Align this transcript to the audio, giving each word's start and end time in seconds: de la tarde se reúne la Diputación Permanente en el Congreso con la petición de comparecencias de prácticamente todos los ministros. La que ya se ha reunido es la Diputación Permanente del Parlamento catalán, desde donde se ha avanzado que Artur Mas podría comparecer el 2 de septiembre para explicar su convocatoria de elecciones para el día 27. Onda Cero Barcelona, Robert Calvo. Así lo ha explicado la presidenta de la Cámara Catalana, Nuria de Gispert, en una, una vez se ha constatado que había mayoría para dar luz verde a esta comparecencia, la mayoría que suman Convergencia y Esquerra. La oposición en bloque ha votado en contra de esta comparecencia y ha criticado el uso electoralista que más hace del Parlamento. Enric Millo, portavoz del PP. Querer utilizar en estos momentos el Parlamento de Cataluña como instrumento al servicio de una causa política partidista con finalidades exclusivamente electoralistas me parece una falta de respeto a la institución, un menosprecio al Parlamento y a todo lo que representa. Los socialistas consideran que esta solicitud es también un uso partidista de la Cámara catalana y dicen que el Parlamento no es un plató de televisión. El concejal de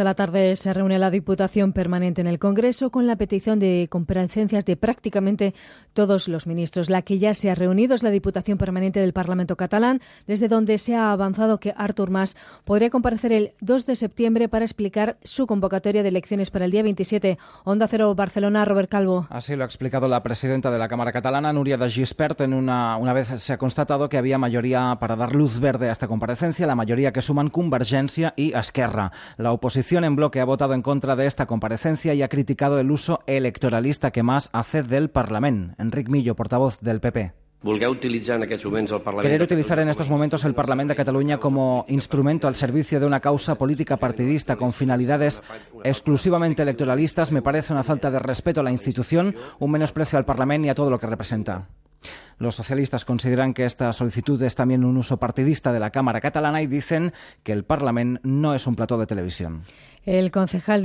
de 0.00 0.04
la 0.04 0.14
tarde 0.14 0.56
se 0.56 0.72
reúne 0.72 0.98
la 0.98 1.10
Diputación 1.10 1.74
Permanente 1.74 2.22
en 2.22 2.26
el 2.26 2.38
Congreso 2.38 2.88
con 2.90 3.06
la 3.06 3.16
petición 3.16 3.58
de 3.58 3.86
comparecencias 3.90 4.64
de 4.64 4.74
prácticamente 4.74 5.54
todos 5.92 6.26
los 6.26 6.46
ministros. 6.46 6.88
La 6.88 7.02
que 7.02 7.18
ya 7.18 7.34
se 7.34 7.50
ha 7.50 7.54
reunido 7.54 7.94
es 7.94 8.02
la 8.02 8.08
Diputación 8.08 8.56
Permanente 8.56 8.98
del 8.98 9.12
Parlamento 9.12 9.56
catalán, 9.56 10.00
desde 10.26 10.48
donde 10.48 10.78
se 10.78 10.96
ha 10.96 11.12
avanzado 11.12 11.60
que 11.60 11.74
Artur 11.76 12.08
Mas 12.08 12.34
podría 12.64 12.88
comparecer 12.88 13.32
el 13.32 13.52
2 13.60 13.84
de 13.84 13.94
septiembre 13.96 14.48
para 14.48 14.64
explicar 14.64 15.18
su 15.22 15.46
convocatoria 15.46 16.02
de 16.02 16.08
elecciones 16.08 16.50
para 16.50 16.64
el 16.64 16.70
día 16.70 16.82
27. 16.82 17.36
Onda 17.64 17.86
Cero 17.86 18.14
Barcelona, 18.14 18.64
Robert 18.64 18.90
Calvo. 18.90 19.26
Así 19.28 19.54
lo 19.54 19.64
ha 19.64 19.66
explicado 19.66 20.08
la 20.08 20.22
presidenta 20.22 20.70
de 20.70 20.78
la 20.78 20.88
Cámara 20.88 21.12
Catalana, 21.12 21.52
Nuria 21.52 21.76
de 21.76 21.90
Gispert, 21.90 22.40
en 22.40 22.54
una, 22.54 22.96
una 22.96 23.12
vez 23.12 23.28
se 23.28 23.52
ha 23.52 23.58
constatado 23.58 24.08
que 24.08 24.16
había 24.16 24.38
mayoría 24.38 24.96
para 24.98 25.14
dar 25.14 25.34
luz 25.34 25.60
verde 25.60 25.90
a 25.90 25.92
esta 25.92 26.08
comparecencia, 26.08 26.66
la 26.66 26.74
mayoría 26.74 27.12
que 27.12 27.20
suman 27.20 27.50
Convergencia 27.50 28.32
y 28.34 28.56
Esquerra. 28.56 29.12
La 29.36 29.52
oposición 29.52 29.89
en 29.98 30.16
bloque 30.16 30.40
ha 30.40 30.44
votado 30.44 30.74
en 30.74 30.82
contra 30.82 31.16
de 31.16 31.26
esta 31.26 31.46
comparecencia 31.46 32.14
y 32.14 32.22
ha 32.22 32.28
criticado 32.28 32.78
el 32.78 32.90
uso 32.90 33.20
electoralista 33.26 34.12
que 34.12 34.22
más 34.22 34.48
hace 34.52 34.82
del 34.82 35.10
Parlamento. 35.10 35.74
Enric 35.78 36.08
Millo, 36.08 36.36
portavoz 36.36 36.80
del 36.80 37.00
PP. 37.00 37.32
Querer 37.62 39.42
utilizar 39.42 39.78
en 39.80 39.88
estos 39.88 40.08
momentos 40.08 40.44
el 40.44 40.54
Parlamento 40.54 40.92
de 40.92 40.96
Cataluña 40.96 41.38
como 41.38 41.84
instrumento 41.88 42.48
al 42.48 42.54
servicio 42.54 43.00
de 43.00 43.06
una 43.06 43.20
causa 43.20 43.56
política 43.56 43.98
partidista 43.98 44.56
con 44.56 44.72
finalidades 44.72 45.42
exclusivamente 45.84 46.62
electoralistas 46.62 47.32
me 47.32 47.42
parece 47.42 47.72
una 47.72 47.82
falta 47.82 48.10
de 48.10 48.18
respeto 48.20 48.60
a 48.60 48.64
la 48.64 48.72
institución, 48.72 49.34
un 49.58 49.72
menosprecio 49.72 50.18
al 50.18 50.24
Parlamento 50.24 50.68
y 50.68 50.70
a 50.70 50.74
todo 50.74 50.88
lo 50.88 50.98
que 50.98 51.06
representa. 51.06 51.68
Los 52.40 52.54
socialistas 52.54 53.04
consideran 53.04 53.52
que 53.52 53.66
esta 53.66 53.92
solicitud 53.92 54.42
es 54.42 54.54
también 54.54 54.82
un 54.82 54.96
uso 54.96 55.18
partidista 55.18 55.74
de 55.74 55.78
la 55.78 55.90
Cámara 55.90 56.22
catalana 56.22 56.62
y 56.62 56.66
dicen 56.66 57.12
que 57.42 57.52
el 57.52 57.64
Parlamento 57.64 58.18
no 58.24 58.54
es 58.54 58.66
un 58.66 58.76
plató 58.76 58.96
de 58.96 59.06
televisión. 59.06 59.64
El 60.06 60.30
concejal 60.30 60.76
de 60.76 60.78